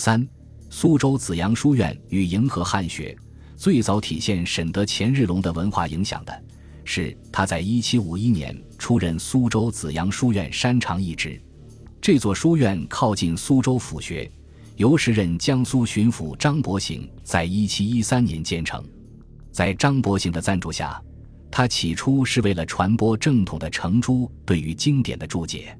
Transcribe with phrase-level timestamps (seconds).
[0.00, 0.26] 三，
[0.70, 3.14] 苏州紫阳书院与迎合汉学，
[3.54, 6.44] 最早体现沈德潜日隆的文化影响的
[6.84, 11.40] 是他在一七五一年出任苏州紫阳书院山长一职。
[12.00, 14.28] 这座书院靠近苏州府学，
[14.76, 18.82] 由时任江苏巡抚张伯行在一七一三年建成。
[19.52, 21.00] 在张伯行的赞助下，
[21.50, 25.76] 他起初是为了传播正统的程朱对于经典的注解。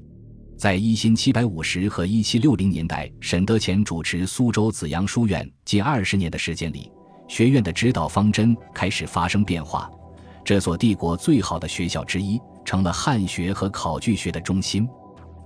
[0.61, 6.91] 在一七七百五十和一七六零年代，沈德潜主持苏州紫阳书院近二十年的时间里，
[7.27, 9.89] 学院的指导方针开始发生变化。
[10.45, 14.87] 这所帝国最好的学校之一，成了汉学和考据学的中心。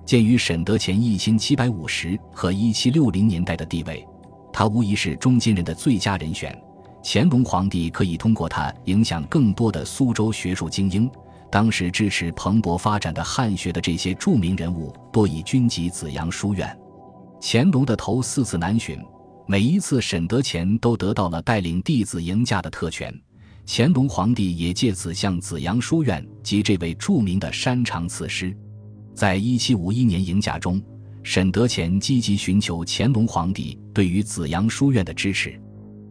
[0.05, 4.05] 鉴于沈德潜一千七百五十和一七六零年代的地位，
[4.51, 6.53] 他无疑是中间人的最佳人选。
[7.01, 11.09] 乾隆皇帝可以通过他影响更多的苏州学术精英。
[11.55, 16.77] 当时支持蓬勃发展的汉学的这些著名人物，多以军籍紫阳书院。
[17.41, 18.99] 乾隆的头四次南巡，
[19.47, 23.09] 每一次沈德潜都得到了带领弟子迎驾的特权。
[23.65, 28.53] 乾隆皇帝也借此向紫阳书院及这位著名的山长赐师。
[29.13, 30.83] 在一七五一年迎驾中，
[31.23, 35.57] 沈德潜积极寻求乾隆皇帝对于紫阳书院的支持。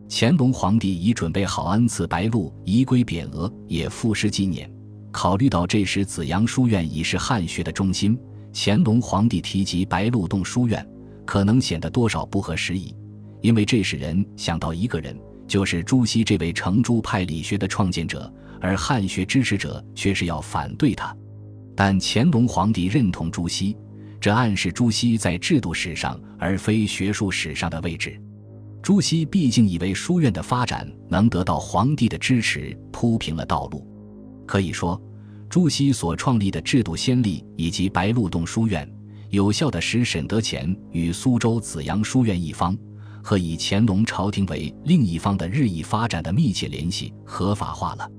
[0.09, 4.73] 乾隆皇帝已准备好恩赐白鹿仪圭匾额，也赋诗纪念。
[5.15, 8.19] 考虑到这时紫阳书院已是汉学的中心，
[8.53, 10.85] 乾隆皇帝提及白鹿洞书院，
[11.25, 12.93] 可能显得多少不合时宜。
[13.41, 21.17] 因为这使人想到一个人，就是朱熹这位程朱派理学的创建者，而汉学支持者却是要反对他。
[21.77, 23.77] 但乾隆皇帝认同朱熹，
[24.21, 28.21] 这暗示朱熹在制度史上而非学术史上的位置。
[28.83, 33.89] 朱熹毕竟以为书院的发展能得到皇帝的支持铺平了道路。
[34.47, 35.01] 可以说，
[35.49, 38.89] 朱熹所创立的制度先例以及白鹿洞书院，
[39.31, 42.77] 有效地使沈德潜与苏州紫阳书院一方
[43.23, 48.11] 和以乾隆朝廷为另一方的日益发展的密切联系合法化了。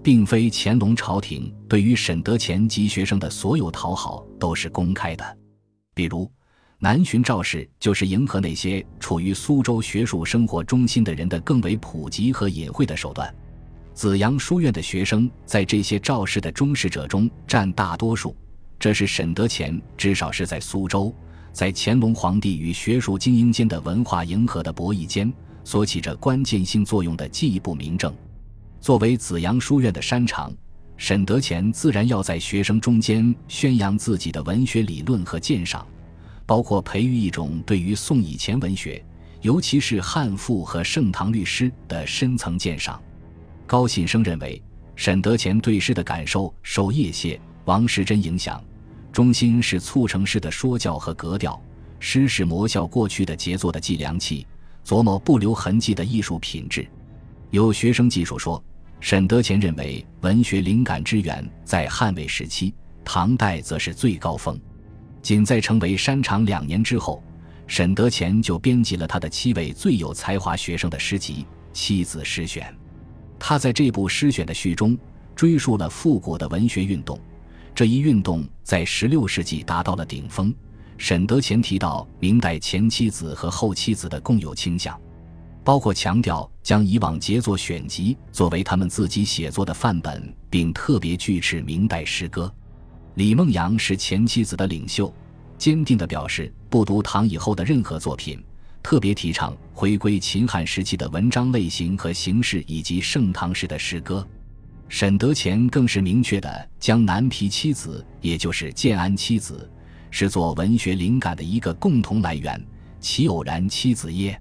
[0.00, 5.38] 并非乾隆朝廷对于沈德潜及学生的所有讨好都是公开的，
[5.94, 6.30] 比如
[6.78, 13.34] 南巡赵氏就是迎合那些处于苏州学术生活中心的人的更为普及和隐晦的手段。
[13.98, 18.32] 紫阳书院的学生在这些赵氏的忠实者中占大多数，
[18.78, 21.12] 这是沈德潜至少是在苏州，
[21.52, 25.32] 在乾隆皇帝与学术精英间的文化迎合的博弈间
[25.64, 28.14] 所起着关键性作用的进一步明证。
[28.80, 30.54] 作为紫阳书院的山长，
[30.96, 35.84] 沈德潜自然要在学生中间宣扬自己的文学理论和鉴赏，
[36.46, 39.04] 包括培育一种对于宋以前文学，
[39.40, 43.02] 尤其是汉赋和盛唐律诗的深层鉴赏。
[43.68, 44.60] 高信生认为，
[44.96, 48.64] 沈德潜对诗的感受受叶谢、王时珍影响，
[49.12, 51.60] 中心是促成诗的说教和格调。
[52.00, 54.46] 诗是磨笑过去的杰作的计量器，
[54.86, 56.88] 琢磨不留痕迹的艺术品质。
[57.50, 58.60] 有学生记述说。
[59.00, 62.74] 沈德潜认为，文学灵感之源在汉魏时期，
[63.04, 64.60] 唐代则是最高峰。
[65.22, 67.22] 仅在成为山长两年之后，
[67.68, 71.42] 沈德潜就编辑了他的七位最有才华学生的诗集
[71.72, 72.64] 《七子诗选》。
[73.38, 74.96] 他在这部诗选的序中，
[75.34, 77.18] 追溯了复古的文学运动。
[77.74, 80.52] 这一运动在16世纪达到了顶峰。
[80.96, 84.98] 沈德潜提到，明代前七子和后七子的共有倾向。
[85.62, 92.52] 包括强调将以往杰作选集作为他们自己写作的范本，并特别拒斥明代诗歌。
[93.14, 95.12] 李梦阳是前妻子的领袖，
[95.58, 98.42] 坚定地表示不读唐以后的任何作品，
[98.88, 104.26] 特别提倡回归秦汉时期的文章类型和形式以及盛唐时的诗歌。
[104.88, 109.70] 沈德潜更是明确地将南皮七子，也就是建安七子，
[110.10, 112.58] 视作文学灵感的一个共同来源。
[112.98, 114.40] 其偶然七子耶？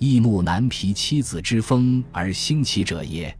[0.00, 3.32] 益慕南皮妻子之风而兴起者也。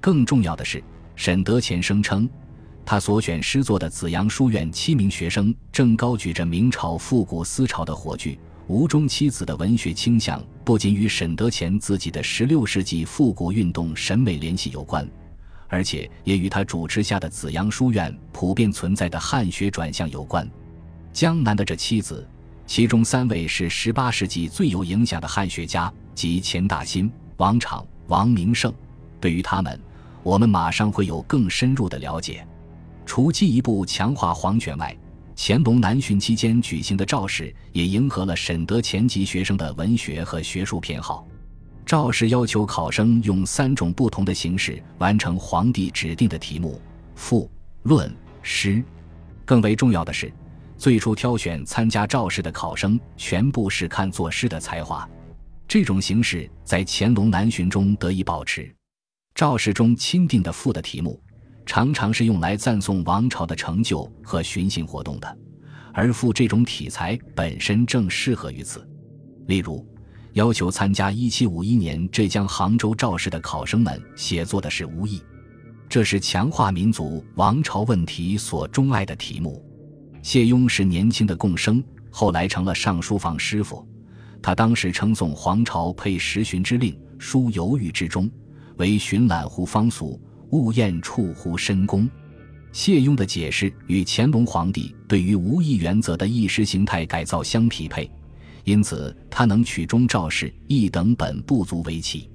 [0.00, 0.80] 更重要的是，
[1.16, 2.30] 沈德潜声称，
[2.86, 8.38] 他所选诗作的紫阳书院七名学生正高举着明朝复古思潮的火炬。
[8.70, 15.04] 吴中七子的文学倾向不仅与沈德潜自己的十六世纪复古运动审美联系有关，
[15.66, 20.48] 而且也与他主持下的紫阳书院普遍存在的汉学转向有关。
[21.12, 22.24] 江南的这七子。
[22.64, 28.72] 其中三位是十八世纪最有影响的汉学家，即钱大新、王昶、王明胜。
[29.20, 29.80] 对于他们，
[30.22, 32.46] 我们马上会有更深入的了解。
[33.04, 34.96] 除进一步强化皇权外，
[35.42, 41.26] 乾隆南巡期间举行的赵氏也迎合了沈德潜级学生的文学和学术偏好。
[41.86, 46.78] 赵氏要求考生用三种不同的形式完成皇帝指定的题目：
[47.14, 47.50] 赋、
[47.84, 48.84] 论、诗。
[49.46, 50.30] 更为重要的是。
[50.76, 55.08] 最初挑选参加赵氏的考生，全部是看作诗的才华。
[55.66, 58.70] 这种形式在乾隆南巡中得以保持。
[59.34, 61.18] 赵氏中钦定的赋的题目，
[61.70, 65.38] 常常是用来赞颂王朝的成就和巡行活动的，
[65.92, 68.84] 而赋这种题材本身正适合于此。
[69.46, 69.86] 例如，
[70.32, 75.18] 要求参加1751年浙江杭州赵氏的考生们写作的是《无意》，
[75.88, 79.64] 这是强化民族王朝问题所钟爱的题目。
[80.22, 81.80] 谢雍是年轻的贡生，
[82.10, 83.88] 后来成了尚书房师傅。
[84.42, 88.28] 他当时称颂皇朝配十巡之令，书犹豫之中，
[88.76, 90.20] 为巡览乎方俗，
[90.50, 92.08] 勿厌触乎深宫。
[92.72, 98.08] 谢雍的解释与乾隆皇帝对于无义原则的意识形态改造相匹配，
[98.64, 102.30] 因此他能取中赵氏一等本不足为奇。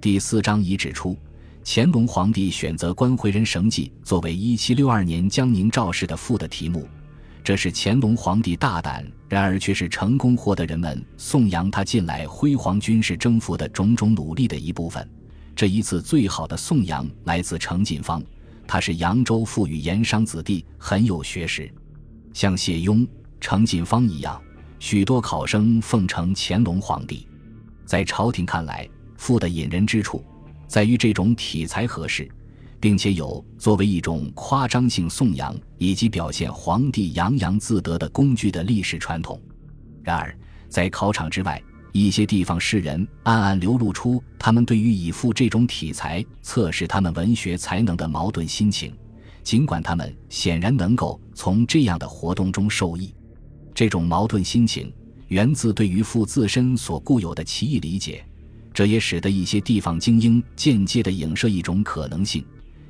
[0.00, 1.16] 第四章已指出，
[1.64, 6.86] 乾隆皇帝选择关回人绳记作为1762年江宁赵氏的赋的题目。
[7.44, 15.08] 这是乾隆皇帝大胆，然而却是成功获得人们颂扬他近来辉煌军事征服的种种努力的一部分。
[15.54, 18.22] 这一次最好的颂扬来自程锦芳，
[18.66, 21.72] 他是扬州富裕盐商子弟，很有学识。
[22.32, 23.06] 像谢雍、
[23.40, 24.40] 程锦芳一样，
[24.78, 27.26] 许多考生奉承乾隆皇帝。
[27.84, 30.24] 在朝廷看来，赋的引人之处
[30.66, 32.30] 在于这种体裁合适。
[32.82, 39.40] 并且有作为一种夸张性颂扬以及表现皇帝洋洋自得的工具的历史传统。
[40.02, 40.36] 然而，
[40.68, 48.92] 在考场之外，一些地方士人暗暗流露出他们对于以赋这种体裁测试他们文学才能的矛盾心情。
[49.44, 53.12] 尽管他们显然能够从这样的活动中受益，
[53.74, 54.92] 这种矛盾心情
[55.28, 58.24] 源自对于赋自身所固有的奇异理解。
[58.72, 62.42] 这也使得一些地方精英间接地影射一种可能性。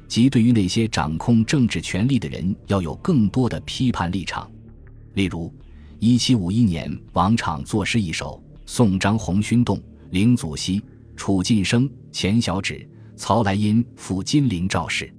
[0.07, 4.49] 即对于那些掌控政治权力的人，要有更多的批判立场。
[5.15, 5.53] 例如，
[5.99, 9.81] 一七五一年，王昶作诗一首，宋张鸿勋洞、
[10.11, 10.83] 凌祖熙、
[11.17, 15.13] 楚晋生、钱小芷、曹来因赴金陵赵氏。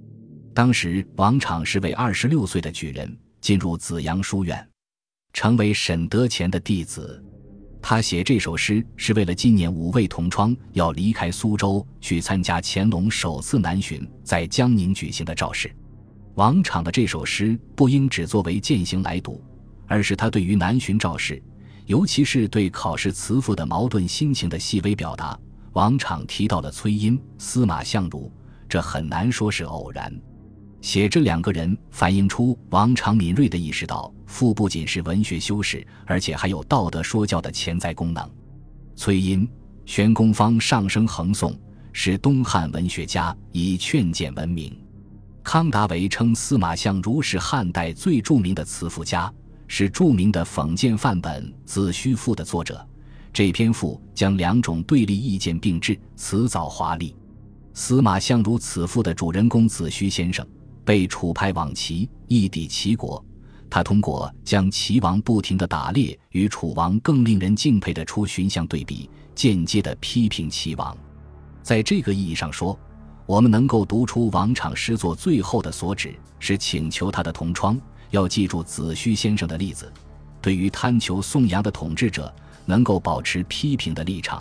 [0.52, 4.66] 当时，王昶是位二十六岁的举人，进入紫阳书院，
[5.32, 7.22] 成为沈德潜的弟子。
[7.82, 15.70] 他写这首诗是为了纪念五位同窗要离开苏州去参加乾隆首次南巡在江宁举行的赵氏。
[16.36, 19.44] 王昶的这首诗不应只作为践行来读，
[19.86, 21.42] 而是他对于南巡赵氏，
[21.86, 25.38] 尤其是对考试词赋的矛盾心情的细微表达。
[25.72, 28.30] 王昶提到了崔莺、司马相如，
[28.68, 30.12] 这很难说是偶然。
[30.80, 38.30] 写这两个人，反映出王昶敏锐地意识到，赋不仅是文学修饰，而且还有道德说教的潜在功能。
[38.94, 39.48] 崔莺、
[39.84, 41.58] 玄公方上升横颂，
[41.92, 44.78] 是东汉文学家，以劝谏闻名。
[45.42, 49.32] 康达维称司马相如是汉代最著名的词赋家，
[49.66, 52.86] 是著名的讽谏范本《子虚赋》的作者。
[53.32, 57.14] 这篇赋将两种对立意见并置，辞藻华丽。
[57.72, 60.46] 司马相如此赋的主人公子虚先生。
[60.84, 63.24] 被楚派往齐，一抵齐国。
[63.70, 70.94] 他通过将齐王不停的打猎与楚王更令人敬佩的出巡相对比，间接的批评齐王。
[71.62, 72.78] 在这个意义上说，
[73.24, 77.80] 我们能够读出王昶诗作最后的所指是请求他的同窗
[78.14, 79.92] 要记住子虚先生的例子，
[80.40, 82.32] 对于贪求颂扬的统治者
[82.64, 84.40] 能够保持批评的立场。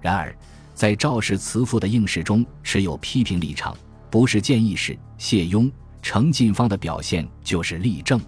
[0.00, 0.36] 然而，
[0.74, 3.74] 在赵氏辞赋的应试中持有批评立场。
[4.10, 5.70] 不是建议式，谢雍、
[6.02, 8.20] 程进芳的表现就是例证。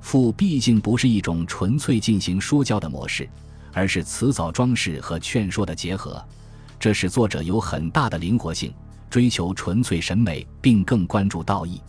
[0.00, 3.28] 赋毕竟不是一种纯粹进行说教的模式，
[3.72, 6.24] 而是辞藻装饰和劝说的结合，
[6.78, 8.72] 这使作者有很大的灵活性，
[9.10, 11.82] 追求纯粹审美，并更关注道义。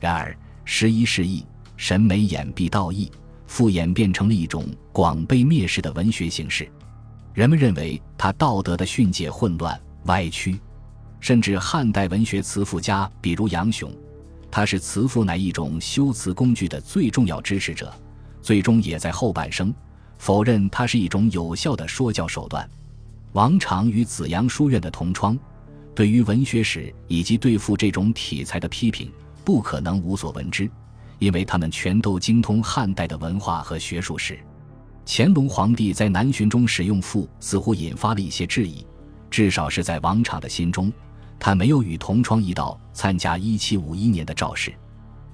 [0.00, 1.44] 然而，时移世易，
[1.82, 3.10] 审美掩蔽道义，
[3.48, 6.70] 赋演变成了一种广被蔑视的文学形式。
[7.34, 10.60] 人们认为他道德的训诫混乱歪曲。
[11.18, 13.92] 甚至汉代文学词赋家，比如杨雄，
[14.48, 17.92] 他是词赋乃一种修辞工具的最重要支持者，
[18.40, 19.74] 最终也在后半生
[20.18, 22.64] 否认它是一种有效的说教手段。
[23.32, 25.36] 王常与紫阳书院的同窗，
[25.96, 29.10] 对于文学史以及对赋这种题材的批评，
[29.44, 30.70] 不可能无所闻之，
[31.22, 34.36] 因为他们全都精通汉代的文化和学术史。
[35.06, 38.84] 乾隆皇帝在南巡中使用赋，似乎引发了一些质疑，
[39.30, 40.92] 至少是在王昶的心中。
[41.38, 44.74] 他没有与同窗一道参加1751年的赵氏，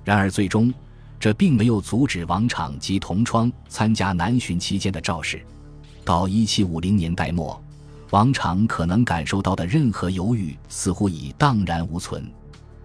[0.05, 0.73] 然而最终，
[1.19, 5.41] 这并没有阻止王昶及同窗参加南巡期间的赵氏。
[6.05, 7.59] 到1750年代末，
[8.11, 12.31] 王昶可能感受到的任何犹豫似乎已荡然无存。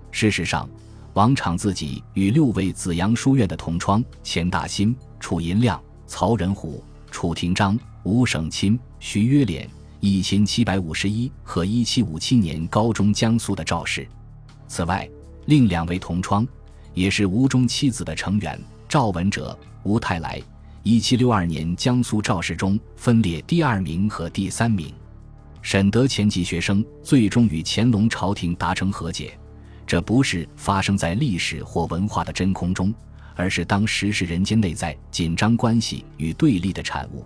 [0.10, 0.70] 事实上，
[1.14, 14.08] 王昶自己与六位紫阳书院的同窗钱大新、楚银亮、曹仁虎、楚廷章、吴省钦、徐约廉，一千七百五十一和一七五七年高中江苏的赵氏。
[14.68, 15.08] 此外，
[15.46, 16.48] 另两位同窗，
[16.96, 20.42] 也是吴中七子的成员赵文哲、吴泰来，
[20.82, 24.92] 一七六二年江苏赵氏中分列第二名和第三名。
[25.62, 29.38] 沈德潜及学生最终与乾隆朝廷达成和解，
[29.86, 32.94] 这不是发生在历史或文化的真空中。
[33.36, 37.26] 而是当时是人间内在紧张关系与对立的产物，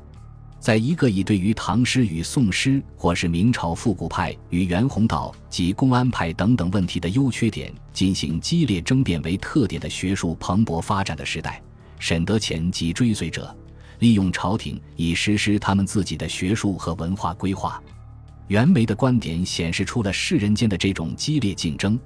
[0.58, 11.62] 在一个以对于唐诗与宋诗，或是明朝复古派与袁宏道及公安派等等问题的优缺点进行激烈争辩为特点的学术蓬勃发展的时代，
[12.00, 13.54] 沈德潜及追随者
[14.00, 17.84] 利用朝廷以实施他们自己的学术和文化规划。
[18.48, 22.00] 袁枚的观点显示出了世人间的这种激烈竞争，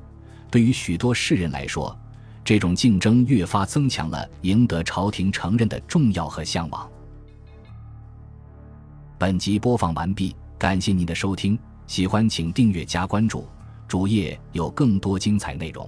[0.51, 1.97] 对于许多世人来说。
[2.43, 6.89] 这种竞争越发增强了赢得朝廷承认的重要和向往。
[9.19, 13.47] 本集播放完毕，感谢您的收听，喜欢请订阅加关注，
[13.87, 15.87] 主页有更多精彩内容。